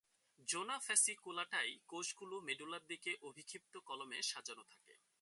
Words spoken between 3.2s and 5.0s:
অভিক্ষিপ্ত কলামে সাজানো থাকে।